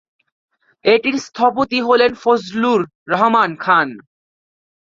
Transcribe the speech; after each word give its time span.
এটির 0.85 1.17
স্থপতি 1.19 1.79
হলেন 1.81 2.11
ফজলুর 2.23 2.81
রহমান 3.07 3.51
খান। 3.55 3.87